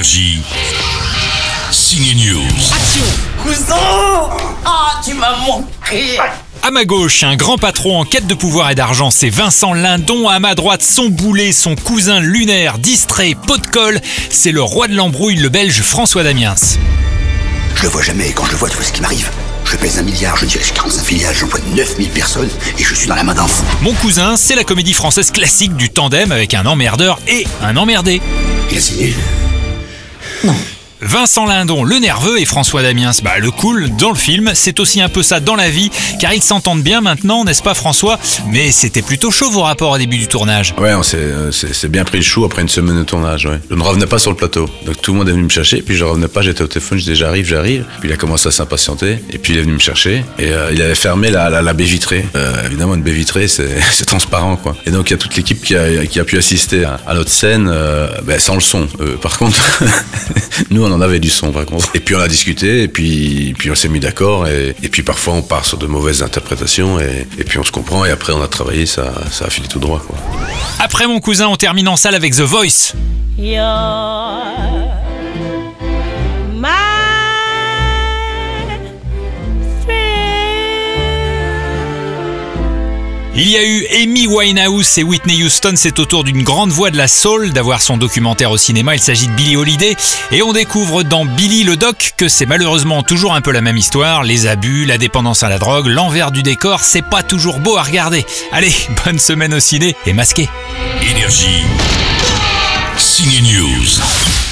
Énergie. 0.00 0.40
Signe 1.70 2.14
News. 2.16 2.40
Cousin 3.42 3.76
Ah, 4.64 4.98
tu 5.04 5.12
m'as 5.12 5.36
manqué 5.46 6.18
À 6.62 6.70
ma 6.70 6.86
gauche, 6.86 7.22
un 7.22 7.36
grand 7.36 7.58
patron 7.58 8.00
en 8.00 8.04
quête 8.06 8.26
de 8.26 8.32
pouvoir 8.32 8.70
et 8.70 8.74
d'argent, 8.74 9.10
c'est 9.10 9.28
Vincent 9.28 9.74
Lindon. 9.74 10.26
À 10.26 10.38
ma 10.38 10.54
droite, 10.54 10.82
son 10.82 11.10
boulet, 11.10 11.52
son 11.52 11.76
cousin 11.76 12.18
lunaire, 12.18 12.78
distrait, 12.78 13.36
pot 13.46 13.58
de 13.58 13.66
colle, 13.66 14.00
c'est 14.30 14.52
le 14.52 14.62
roi 14.62 14.88
de 14.88 14.94
l'embrouille, 14.96 15.36
le 15.36 15.50
belge 15.50 15.82
François 15.82 16.22
Damiens. 16.22 16.54
Je 17.74 17.82
le 17.82 17.88
vois 17.90 18.02
jamais 18.02 18.30
et 18.30 18.32
quand 18.32 18.46
je 18.46 18.52
le 18.52 18.56
vois, 18.56 18.70
tu 18.70 18.76
vois 18.76 18.86
ce 18.86 18.92
qui 18.92 19.02
m'arrive. 19.02 19.30
Je 19.66 19.76
pèse 19.76 19.98
un 19.98 20.02
milliard, 20.02 20.34
je 20.38 20.46
dirige 20.46 20.72
45 20.72 21.04
filiales, 21.04 21.34
j'emploie 21.38 21.60
9000 21.74 22.08
personnes 22.08 22.48
et 22.78 22.82
je 22.82 22.94
suis 22.94 23.06
dans 23.06 23.16
la 23.16 23.22
main 23.22 23.34
d'un 23.34 23.46
fou. 23.46 23.64
Mon 23.82 23.92
cousin, 23.92 24.38
c'est 24.38 24.54
la 24.54 24.64
comédie 24.64 24.94
française 24.94 25.30
classique 25.30 25.76
du 25.76 25.90
tandem 25.90 26.32
avec 26.32 26.54
un 26.54 26.64
emmerdeur 26.64 27.20
et 27.28 27.46
un 27.62 27.76
emmerdé. 27.76 28.22
Il 28.72 28.78
a 28.78 28.80
signé 28.80 29.14
No. 30.42 30.79
Vincent 31.02 31.46
Lindon, 31.46 31.82
le 31.82 31.98
nerveux, 31.98 32.40
et 32.40 32.44
François 32.44 32.82
Damiens, 32.82 33.12
bah, 33.24 33.38
le 33.38 33.50
cool 33.50 33.90
dans 33.96 34.10
le 34.10 34.16
film. 34.16 34.50
C'est 34.54 34.80
aussi 34.80 35.00
un 35.00 35.08
peu 35.08 35.22
ça 35.22 35.40
dans 35.40 35.56
la 35.56 35.70
vie, 35.70 35.90
car 36.20 36.34
ils 36.34 36.42
s'entendent 36.42 36.82
bien 36.82 37.00
maintenant, 37.00 37.44
n'est-ce 37.44 37.62
pas 37.62 37.72
François? 37.72 38.18
Mais 38.48 38.70
c'était 38.70 39.00
plutôt 39.00 39.30
chaud 39.30 39.50
vos 39.50 39.62
rapports 39.62 39.92
au 39.92 39.98
début 39.98 40.18
du 40.18 40.28
tournage. 40.28 40.74
Ouais, 40.78 40.92
on 40.94 41.02
s'est, 41.02 41.16
euh, 41.18 41.88
bien 41.88 42.04
pris 42.04 42.18
le 42.18 42.24
chou 42.24 42.44
après 42.44 42.60
une 42.60 42.68
semaine 42.68 42.98
de 42.98 43.02
tournage. 43.04 43.48
Je 43.70 43.74
ne 43.74 43.82
revenais 43.82 44.06
pas 44.06 44.18
sur 44.18 44.30
le 44.30 44.36
plateau. 44.36 44.68
Donc 44.84 45.00
tout 45.00 45.12
le 45.12 45.18
monde 45.18 45.28
est 45.28 45.32
venu 45.32 45.44
me 45.44 45.48
chercher. 45.48 45.80
Puis 45.80 45.96
je 45.96 46.04
revenais 46.04 46.28
pas, 46.28 46.42
j'étais 46.42 46.62
au 46.62 46.66
téléphone, 46.66 46.98
je 46.98 47.04
disais 47.04 47.16
j'arrive, 47.16 47.46
j'arrive. 47.46 47.86
Puis 48.00 48.10
il 48.10 48.12
a 48.12 48.16
commencé 48.16 48.48
à 48.48 48.50
s'impatienter. 48.50 49.18
Et 49.30 49.38
puis 49.38 49.54
il 49.54 49.58
est 49.58 49.62
venu 49.62 49.72
me 49.74 49.78
chercher. 49.78 50.24
Et 50.38 50.52
euh, 50.52 50.70
il 50.72 50.82
avait 50.82 50.94
fermé 50.94 51.30
la, 51.30 51.72
baie 51.72 51.84
vitrée. 51.84 52.26
Euh, 52.36 52.66
évidemment, 52.66 52.94
une 52.94 53.02
baie 53.02 53.12
vitrée, 53.12 53.48
c'est, 53.48 54.04
transparent. 54.04 54.56
quoi. 54.56 54.76
Et 54.84 54.90
donc 54.90 55.08
il 55.08 55.12
y 55.12 55.14
a 55.14 55.18
toute 55.18 55.36
l'équipe 55.36 55.62
qui 55.62 55.74
a, 55.74 56.24
pu 56.24 56.36
assister 56.36 56.84
à, 56.84 57.14
notre 57.14 57.30
scène 57.30 57.72
ben, 58.24 58.38
sans 58.38 58.54
le 58.54 58.60
son. 58.60 58.86
Par 59.22 59.38
contre, 59.38 59.58
nous 60.70 60.84
on 60.84 60.89
en 60.90 61.00
avait 61.00 61.20
du 61.20 61.30
son 61.30 61.52
par 61.52 61.66
contre. 61.66 61.88
Et 61.94 62.00
puis 62.00 62.14
on 62.14 62.20
a 62.20 62.28
discuté. 62.28 62.82
Et 62.82 62.88
puis, 62.88 63.54
puis 63.58 63.70
on 63.70 63.74
s'est 63.74 63.88
mis 63.88 64.00
d'accord. 64.00 64.46
Et, 64.46 64.74
et 64.82 64.88
puis 64.88 65.02
parfois 65.02 65.34
on 65.34 65.42
part 65.42 65.64
sur 65.64 65.78
de 65.78 65.86
mauvaises 65.86 66.22
interprétations. 66.22 67.00
Et, 67.00 67.26
et 67.38 67.44
puis 67.44 67.58
on 67.58 67.64
se 67.64 67.72
comprend. 67.72 68.04
Et 68.04 68.10
après 68.10 68.32
on 68.32 68.42
a 68.42 68.48
travaillé, 68.48 68.86
ça, 68.86 69.12
ça 69.30 69.46
a 69.46 69.50
filé 69.50 69.68
tout 69.68 69.78
droit. 69.78 70.02
Quoi. 70.06 70.16
Après 70.78 71.06
mon 71.06 71.20
cousin, 71.20 71.48
on 71.48 71.56
termine 71.56 71.88
en 71.88 71.96
salle 71.96 72.14
avec 72.14 72.34
The 72.34 72.40
Voice. 72.42 72.94
You're 73.38 74.49
Il 83.42 83.48
y 83.48 83.56
a 83.56 83.64
eu 83.64 83.86
Amy 84.02 84.26
Winehouse 84.26 84.98
et 84.98 85.02
Whitney 85.02 85.42
Houston, 85.42 85.72
c'est 85.74 85.98
au 85.98 86.04
tour 86.04 86.24
d'une 86.24 86.42
grande 86.42 86.68
voix 86.68 86.90
de 86.90 86.98
la 86.98 87.08
soul 87.08 87.54
d'avoir 87.54 87.80
son 87.80 87.96
documentaire 87.96 88.50
au 88.50 88.58
cinéma, 88.58 88.94
il 88.94 89.00
s'agit 89.00 89.28
de 89.28 89.32
Billie 89.32 89.56
Holiday, 89.56 89.96
et 90.30 90.42
on 90.42 90.52
découvre 90.52 91.04
dans 91.04 91.24
Billy 91.24 91.64
le 91.64 91.78
doc 91.78 92.12
que 92.18 92.28
c'est 92.28 92.44
malheureusement 92.44 93.02
toujours 93.02 93.34
un 93.34 93.40
peu 93.40 93.50
la 93.50 93.62
même 93.62 93.78
histoire, 93.78 94.24
les 94.24 94.46
abus, 94.46 94.84
la 94.84 94.98
dépendance 94.98 95.42
à 95.42 95.48
la 95.48 95.58
drogue, 95.58 95.86
l'envers 95.86 96.32
du 96.32 96.42
décor, 96.42 96.80
c'est 96.80 97.00
pas 97.00 97.22
toujours 97.22 97.60
beau 97.60 97.78
à 97.78 97.82
regarder. 97.82 98.26
Allez, 98.52 98.72
bonne 99.06 99.18
semaine 99.18 99.54
au 99.54 99.60
ciné 99.60 99.96
et 100.04 100.12
masqué. 100.12 100.46
Énergie. 101.00 101.64
Signe 102.98 103.40
News. 103.40 104.49